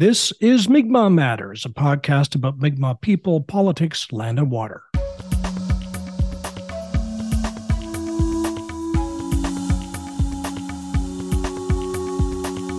[0.00, 4.82] This is Mi'kmaq Matters, a podcast about Mi'kmaq people, politics, land, and water.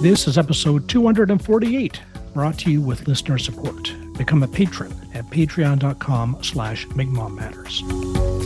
[0.02, 2.02] This is episode 248,
[2.34, 3.94] brought to you with listener support.
[4.18, 8.41] Become a patron at patreon.com slash Mi'kmaq Matters.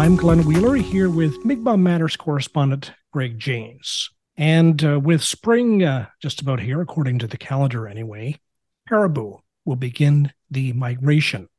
[0.00, 4.08] I'm Glenn Wheeler here with Mi'kmaq Matters correspondent Greg Janes.
[4.34, 8.40] And uh, with spring uh, just about here, according to the calendar anyway,
[8.88, 9.36] caribou
[9.66, 11.50] will begin the migration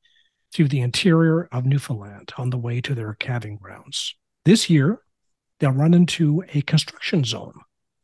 [0.52, 4.16] through the interior of Newfoundland on the way to their calving grounds.
[4.44, 5.04] This year,
[5.60, 7.54] they'll run into a construction zone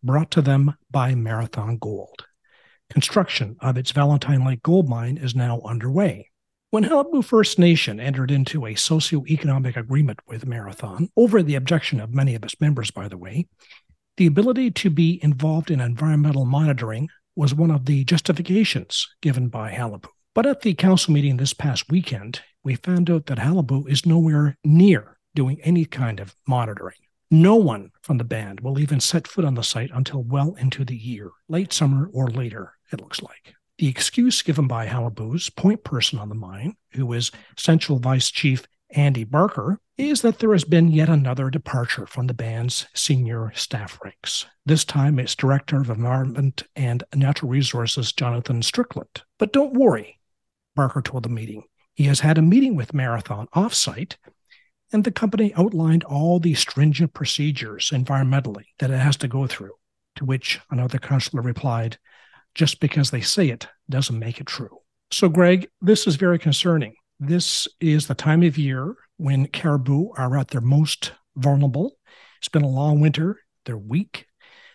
[0.03, 2.27] brought to them by Marathon Gold.
[2.91, 6.29] Construction of its Valentine Lake gold mine is now underway.
[6.69, 12.13] When Qalipu First Nation entered into a socio-economic agreement with Marathon, over the objection of
[12.13, 13.47] many of its members, by the way,
[14.17, 17.07] the ability to be involved in environmental monitoring
[17.37, 20.09] was one of the justifications given by Qalipu.
[20.35, 24.57] But at the council meeting this past weekend, we found out that Qalipu is nowhere
[24.65, 26.97] near doing any kind of monitoring.
[27.31, 30.83] No one from the band will even set foot on the site until well into
[30.83, 33.55] the year, late summer or later, it looks like.
[33.77, 38.65] The excuse given by Qalipu's point person on the mine, who is Central Vice Chief
[38.89, 43.99] Andy Barker, is that there has been yet another departure from the band's senior staff
[44.03, 44.47] ranks.
[44.65, 49.23] This time it's Director of Environment and Natural Resources Jonathan Strickland.
[49.37, 50.19] But don't worry,
[50.75, 51.63] Barker told the meeting.
[51.93, 54.15] He has had a meeting with Marathon offsite,
[54.91, 59.73] and the company outlined all the stringent procedures environmentally that it has to go through.
[60.15, 61.99] To which another councillor replied,
[62.57, 64.79] just because they say it doesn't make it true.
[65.11, 66.95] So, Greg, this is very concerning.
[67.19, 71.97] This is the time of year when caribou are at their most vulnerable.
[72.39, 74.25] It's been a long winter, they're weak.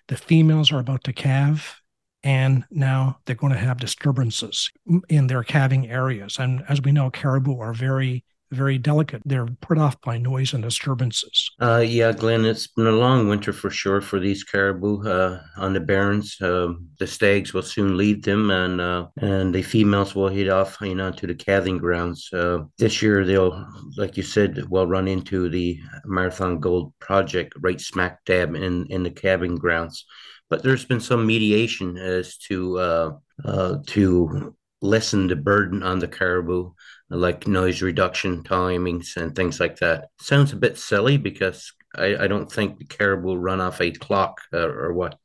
[0.07, 1.81] The females are about to calve,
[2.23, 4.71] and now they're going to have disturbances
[5.09, 6.39] in their calving areas.
[6.39, 9.23] And as we know, caribou are very very delicate.
[9.25, 11.51] They're put off by noise and disturbances.
[11.61, 15.73] Uh, yeah, Glenn, it's been a long winter for sure for these caribou uh, on
[15.73, 16.41] the barrens.
[16.41, 20.79] Uh, the stags will soon leave them, and uh, and the females will head off,
[20.81, 22.29] you know, to the calving grounds.
[22.33, 27.81] Uh, this year, they'll, like you said, will run into the Marathon Gold project right
[27.81, 30.05] smack dab in in the calving grounds.
[30.51, 36.73] But there's been some mediation as to uh, to lessen the burden on the caribou
[37.09, 40.09] like noise reduction timings and things like that.
[40.21, 44.41] Sounds a bit silly because I, I don't think the caribou run off a clock
[44.53, 45.19] uh, or what,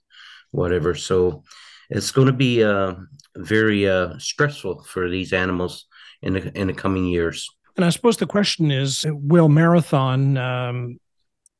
[0.51, 0.95] whatever.
[0.95, 1.43] So
[1.89, 2.95] it's going to be uh,
[3.35, 5.85] very uh, stressful for these animals
[6.21, 7.49] in the in the coming years.
[7.77, 10.99] And I suppose the question is, will Marathon um,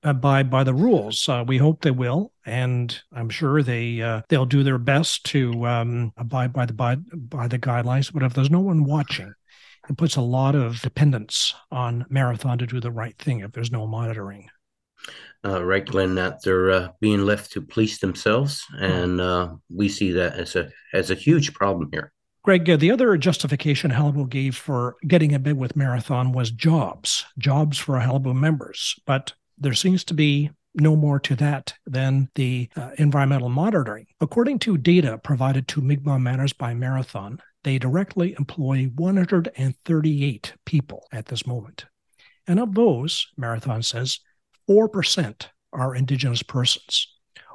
[0.07, 1.27] abide by the rules?
[1.27, 5.67] Uh, we hope they will, and I'm sure they uh, they'll do their best to
[5.67, 8.11] um, abide by the by, by the guidelines.
[8.11, 9.33] But if there's no one watching,
[9.89, 13.71] it puts a lot of dependence on Marathon to do the right thing if there's
[13.71, 14.49] no monitoring.
[15.45, 20.11] Uh, right, Glenn, that they're uh, being left to police themselves, and uh, we see
[20.11, 22.11] that as a as a huge problem here.
[22.43, 27.25] Greg, uh, the other justification Qalipu gave for getting a bid with Marathon was jobs,
[27.37, 28.95] jobs for Qalipu members.
[29.05, 34.05] But there seems to be no more to that than the uh, environmental monitoring.
[34.21, 41.25] According to data provided to Mi'kmaq Matters by Marathon, they directly employ 138 people at
[41.25, 41.85] this moment.
[42.47, 44.19] And of those, Marathon says,
[44.69, 47.07] 4% are Indigenous persons.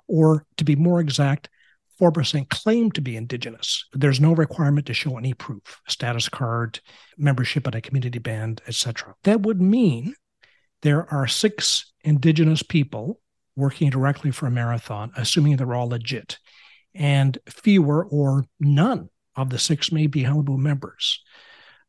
[0.08, 1.48] Or to be more exact,
[2.00, 3.86] 4% claim to be Indigenous.
[3.92, 6.80] There's no requirement to show any proof, status card,
[7.16, 9.14] membership at a community band, etc.
[9.22, 10.14] That would mean
[10.82, 13.20] there are six Indigenous people
[13.56, 16.38] working directly for a marathon, assuming they're all legit,
[16.94, 21.22] and fewer or none of the six may be Qalipu members.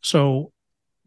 [0.02, 0.52] So,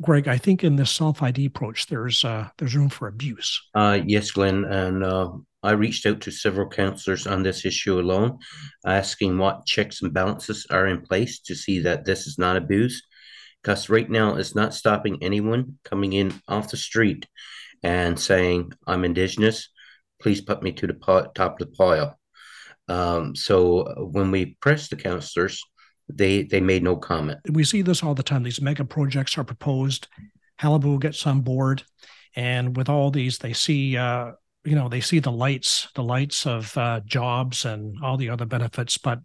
[0.02, 3.60] Greg, I think in this self ID approach, there's uh, there's room for abuse.
[3.74, 5.30] Uh, yes, Glenn, and uh,
[5.62, 8.38] I reached out to several councillors on this issue alone,
[8.84, 13.04] asking what checks and balances are in place to see that this is not abused.
[13.62, 17.26] Because right now, it's not stopping anyone coming in off the street
[17.82, 19.68] and saying, "I'm Indigenous.
[20.20, 22.18] Please put me to the top of the pile."
[22.88, 25.62] Um, so when we pressed the councillors,
[26.08, 27.40] they they made no comment.
[27.50, 28.42] We see this all the time.
[28.42, 30.08] These mega projects are proposed.
[30.60, 31.82] Qalipu gets on board,
[32.34, 34.32] and with all these, they see uh,
[34.64, 38.46] you know they see the lights, the lights of uh, jobs and all the other
[38.46, 39.20] benefits, but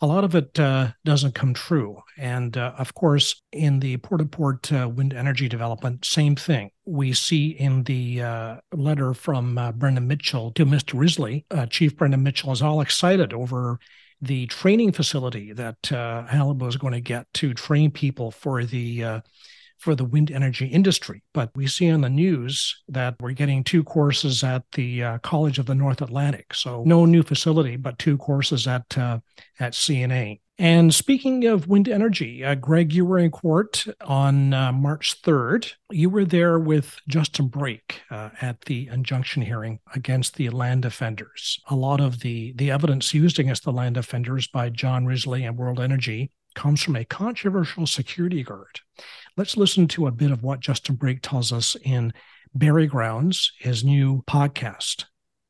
[0.00, 2.02] a lot of it uh, doesn't come true.
[2.16, 6.70] And uh, of course, in the Port au Port wind energy development, same thing.
[6.86, 10.98] We see in the uh, letter from uh, Brendan Mitchell to Mr.
[10.98, 13.78] Risley, uh, Chief Brendan Mitchell is all excited over
[14.22, 19.22] the training facility that uh, Qalipu is going to get to train people for the
[19.80, 21.22] for the wind energy industry.
[21.34, 25.58] But we see on the news that we're getting two courses at the uh, College
[25.58, 26.54] of the North Atlantic.
[26.54, 29.20] So no new facility, but two courses at uh,
[29.58, 30.40] at CNA.
[30.60, 35.72] And speaking of wind energy, uh, Greg, you were in court on uh, March 3rd.
[35.90, 41.58] You were there with Justin Brake uh, at the injunction hearing against the land defenders.
[41.70, 45.56] A lot of the, the evidence used against the land defenders by John Risley and
[45.56, 48.80] World Energy comes from a controversial security guard
[49.36, 52.12] Let's listen to a bit of what Justin Brake tells us in
[52.54, 55.04] Barry Grounds, his new podcast.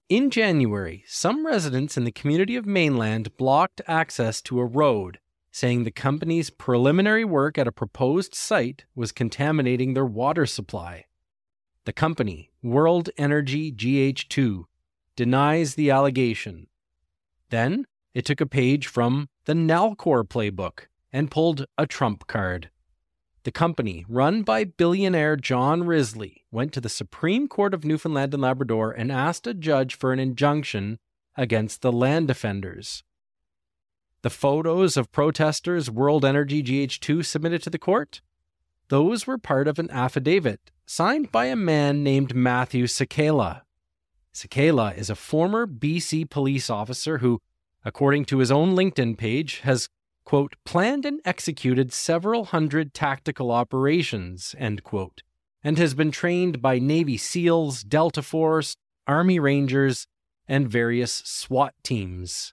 [0.08, 5.18] In January, some residents in the community of Mainland blocked access to a road,
[5.50, 11.06] saying the company's preliminary work at a proposed site was contaminating their water supply.
[11.84, 14.64] The company, World Energy GH2,
[15.16, 16.66] denies the allegation.
[17.48, 22.70] Then it took a page from the Nalcor playbook and pulled a trump card.
[23.44, 28.42] The company, run by billionaire John Risley, went to the Supreme Court of Newfoundland and
[28.42, 30.98] Labrador and asked a judge for an injunction
[31.36, 33.02] against the land defenders.
[34.22, 38.20] The photos of protesters World Energy GH2 submitted to the court?
[38.88, 43.62] Those were part of an affidavit signed by a man named Matthew Sakela.
[44.34, 47.40] Sakela is a former BC police officer who,
[47.84, 49.88] according to his own LinkedIn page, has
[50.24, 55.22] quote, planned and executed several hundred tactical operations, end quote,
[55.62, 58.76] and has been trained by Navy SEALs, Delta Force,
[59.06, 60.06] Army Rangers,
[60.46, 62.52] and various SWAT teams.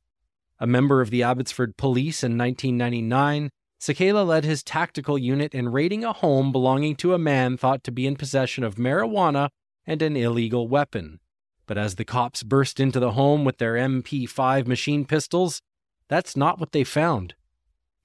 [0.59, 6.03] A member of the Abbotsford Police in 1999, Sakela led his tactical unit in raiding
[6.03, 9.49] a home belonging to a man thought to be in possession of marijuana
[9.85, 11.19] and an illegal weapon.
[11.67, 15.61] But as the cops burst into the home with their MP5 machine pistols,
[16.07, 17.35] that's not what they found.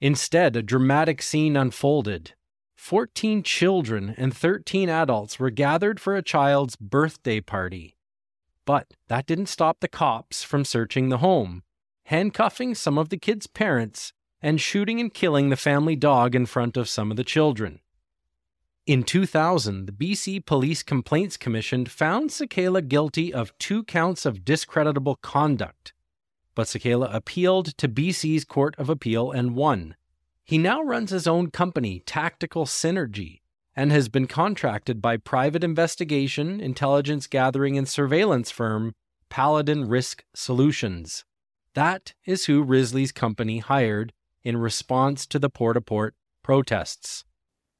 [0.03, 2.33] Instead, a dramatic scene unfolded.
[2.75, 7.95] Fourteen children and 13 adults were gathered for a child's birthday party.
[8.65, 11.63] But that didn't stop the cops from searching the home,
[12.07, 14.11] handcuffing some of the kids' parents,
[14.41, 17.79] and shooting and killing the family dog in front of some of the children.
[18.85, 25.15] In 2000, the BC Police Complaints Commission found Sakela guilty of two counts of discreditable
[25.15, 25.93] conduct
[26.55, 29.95] but Sakela appealed to BC's Court of Appeal and won.
[30.43, 33.41] He now runs his own company, Tactical Synergy,
[33.75, 38.93] and has been contracted by private investigation, intelligence gathering, and surveillance firm
[39.29, 41.25] Paladin Risk Solutions.
[41.73, 44.13] That is who Risley's company hired
[44.43, 47.23] in response to the Port au Port protests.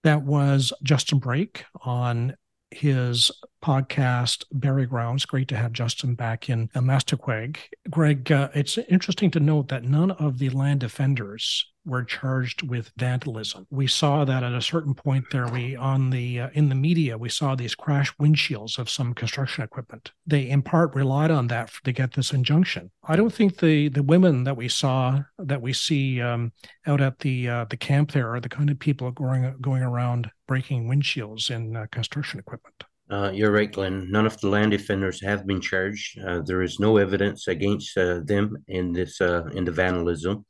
[0.03, 2.35] That was Justin Brake on
[2.75, 3.31] his
[3.63, 5.25] podcast, Barry Grounds.
[5.25, 7.57] Great to have Justin back in Mastquag.
[7.89, 12.91] Greg, uh, it's interesting to note that none of the land defenders were charged with
[12.97, 13.67] vandalism.
[13.69, 15.47] We saw that at a certain point there.
[15.47, 19.63] We on the uh, in the media we saw these crash windshields of some construction
[19.63, 20.11] equipment.
[20.25, 22.91] They in part relied on that to get this injunction.
[23.03, 26.53] I don't think the the women that we saw that we see um,
[26.87, 30.29] out at the uh, the camp there are the kind of people going going around
[30.47, 32.83] breaking windshields in uh, construction equipment.
[33.09, 34.09] Uh, you're right, Glenn.
[34.09, 36.17] None of the land defenders have been charged.
[36.19, 40.45] Uh, there is no evidence against uh, them in this uh, in the vandalism.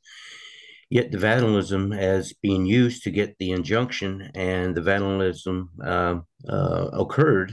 [0.90, 6.16] Yet the vandalism has been used to get the injunction, and the vandalism uh,
[6.48, 7.52] uh, occurred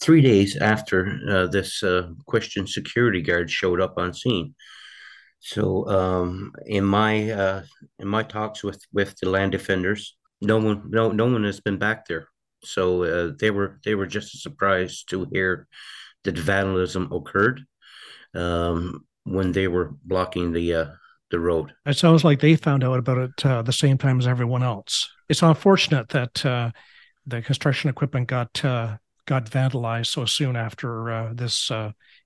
[0.00, 1.82] three days after this
[2.26, 4.54] Christian security guard showed up on scene.
[5.40, 7.62] So, um, in my
[7.98, 11.78] in my talks with with the land defenders, no one no no one has been
[11.78, 12.28] back there
[12.64, 15.68] so uh, they were they were just surprised to hear
[16.24, 17.62] that vandalism occurred
[18.34, 20.86] um, when they were blocking the uh,
[21.32, 21.72] the road.
[21.84, 25.10] It sounds like they found out about it uh, the same time as everyone else.
[25.28, 26.70] It's unfortunate that uh,
[27.26, 31.70] the construction equipment got uh, got vandalized so soon after uh, this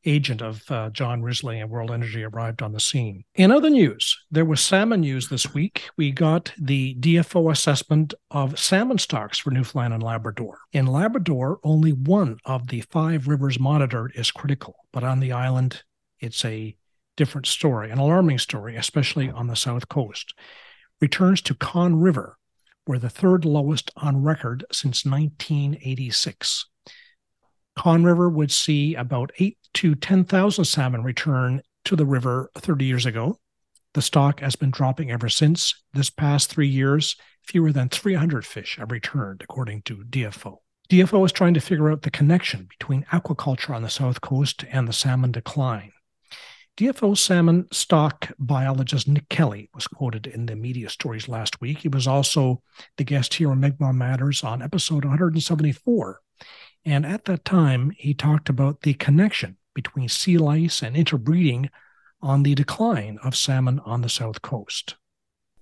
[0.07, 3.25] agent of uh, John Risley and World Energy arrived on the scene.
[3.35, 5.89] In other news, there was salmon news this week.
[5.97, 10.59] We got the DFO assessment of salmon stocks for Newfoundland and Labrador.
[10.73, 15.83] In Labrador, only one of the five rivers monitored is critical, but on the island,
[16.21, 16.77] it's a
[17.17, 20.35] different story, an alarming story, especially on the south coast.
[21.01, 22.37] Returns to Conne River
[22.87, 26.67] were the third lowest on record since 1986.
[27.77, 33.07] Conne River would see about eight to 10,000 salmon return to the river 30 years
[33.07, 33.39] ago.
[33.95, 35.75] The stock has been dropping ever since.
[35.93, 40.59] This past three years, fewer than 300 fish have returned, according to DFO.
[40.89, 44.87] DFO is trying to figure out the connection between aquaculture on the south coast and
[44.87, 45.93] the salmon decline.
[46.77, 51.79] DFO salmon stock biologist Nick Kelly was quoted in the media stories last week.
[51.79, 52.61] He was also
[52.99, 56.21] the guest here on Mi'kmaq Matters on episode 174.
[56.85, 61.71] And at that time, he talked about the connection between sea lice and interbreeding
[62.21, 64.97] on the decline of salmon on the south coast.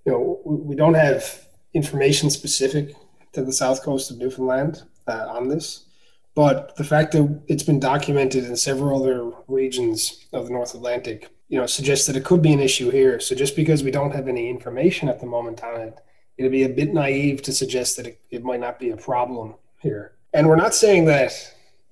[0.04, 2.90] You know, we don't have information specific
[3.34, 5.86] to the south coast of Newfoundland uh, on this.
[6.34, 11.30] But the fact that it's been documented in several other regions of the North Atlantic,
[11.48, 13.20] you know, suggests that it could be an issue here.
[13.20, 15.98] So just because we don't have any information at the moment on it,
[16.36, 19.54] it'd be a bit naive to suggest that it, it might not be a problem
[19.80, 20.12] here.
[20.32, 21.32] And we're not saying that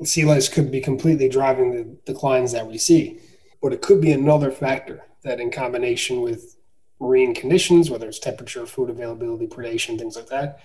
[0.02, 3.20] sea lice could be completely driving the declines that we see,
[3.62, 6.56] but it could be another factor that, in combination with
[7.00, 10.60] marine conditions, whether it's temperature, food availability, predation, things like that,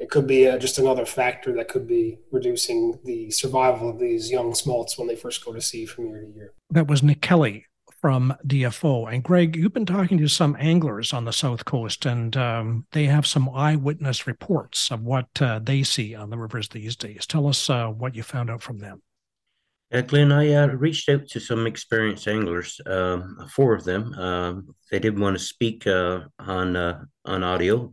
[0.00, 4.30] it could be uh, just another factor that could be reducing the survival of these
[4.30, 6.54] young smolts when they first go to sea from year to year.
[6.70, 7.66] That was Nick Kelly
[8.00, 9.12] from DFO.
[9.12, 13.04] And Greg, you've been talking to some anglers on the South Coast, and um, they
[13.04, 17.26] have some eyewitness reports of what uh, they see on the rivers these days.
[17.26, 19.02] Tell us uh, what you found out from them.
[19.92, 24.14] Uh, Glenn, I uh, reached out to some experienced anglers, um, four of them.
[24.14, 27.92] Um, they didn't want to speak uh, on uh, on audio,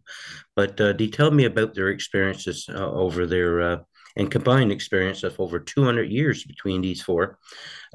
[0.56, 3.84] but uh, they tell me about their experiences uh, over their
[4.16, 7.38] and combined experience of over 200 years between these four.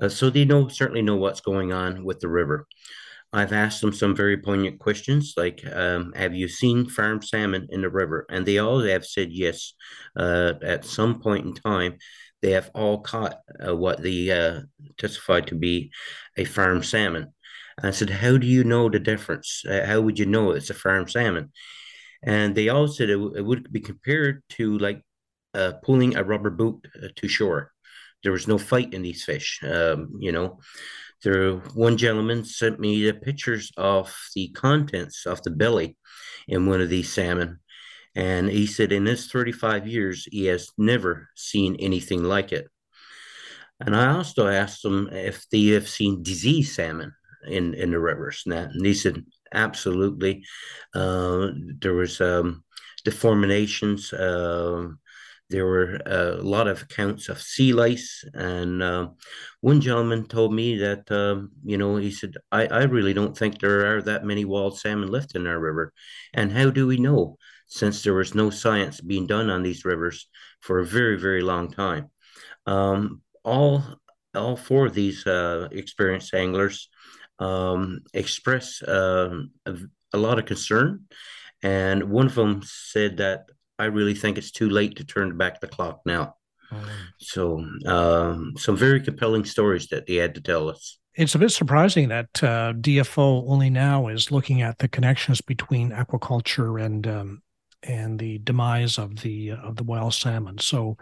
[0.08, 2.66] so they know certainly know what's going on with the river.
[3.32, 7.82] I've asked them some very poignant questions like, um, "Have you seen farm salmon in
[7.82, 9.74] the river?" And they all have said yes.
[10.16, 11.98] at some point in time,
[12.42, 14.60] they have all caught uh, what they uh,
[14.98, 15.90] testified to be
[16.36, 17.32] a farm salmon.
[17.82, 19.62] I said, How do you know the difference?
[19.68, 21.52] Uh, how would you know it's a farm salmon?
[22.22, 25.02] And they all said it, w- it would be compared to like
[25.54, 27.72] uh, pulling a rubber boot uh, to shore.
[28.22, 29.60] There was no fight in these fish.
[29.62, 30.60] Um, you know,
[31.24, 35.96] there one gentleman sent me the pictures of the contents of the belly
[36.48, 37.60] in one of these salmon
[38.14, 42.68] and he said in his 35 years, he has never seen anything like it.
[43.80, 47.12] And I also asked him if they have seen disease salmon
[47.46, 48.44] in, in the rivers.
[48.46, 50.44] And he said, absolutely.
[50.94, 51.48] Uh,
[51.80, 52.64] there was um,
[53.04, 54.12] deformations.
[54.12, 54.94] Uh,
[55.50, 58.24] there were a lot of accounts of sea lice.
[58.34, 59.08] And uh,
[59.60, 63.58] one gentleman told me that, um, you know, he said, I, I really don't think
[63.58, 65.92] there are that many wild salmon left in our river.
[66.32, 67.36] And how do we know?
[67.72, 70.28] Since there was no science being done on these rivers
[70.60, 72.10] for a very, very long time.
[72.66, 73.82] Um, all
[74.34, 76.88] all four of these uh, experienced anglers
[77.38, 79.74] um, express um, a,
[80.12, 81.04] a, lot of concern,
[81.62, 83.46] and one of them said that
[83.78, 86.36] I really think it's too late to turn back the clock now.
[86.70, 86.88] Mm.
[87.18, 91.50] So, um, some very compelling stories that they had to tell us it's a bit
[91.50, 97.42] surprising that uh, DFO only now is looking at the connections between aquaculture and um,
[97.82, 100.58] and the demise of the uh, of the wild salmon.
[100.58, 100.96] So,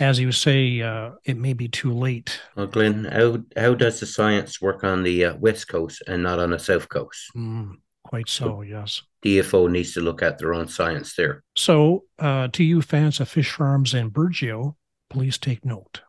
[0.00, 2.40] as you say, uh, it may be too late.
[2.56, 6.38] Well, Glenn, how how does the science work on the uh, west coast and not
[6.38, 7.30] on the south coast?
[7.36, 9.02] Mm, quite so, yes.
[9.24, 11.42] DFO needs to look at their own science there.
[11.56, 14.76] So, uh, to you fans of fish farms in Burgeo,
[15.10, 16.02] please take note.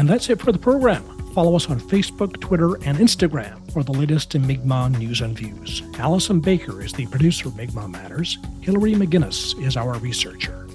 [0.00, 1.02] And that's it for the program.
[1.34, 5.82] Follow us on Facebook, Twitter, and Instagram for the latest in Mi'kmaq news and views.
[5.98, 8.38] Allison Baker is the producer of Mi'kmaq Matters.
[8.62, 10.66] Hillary McGinnis is our researcher.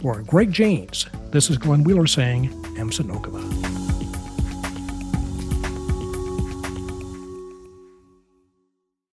[0.00, 3.69] For Greg Janes, this is Glenn Wheeler saying, Emsa